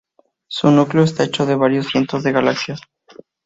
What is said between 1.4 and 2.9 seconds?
de varios cientos de galaxias.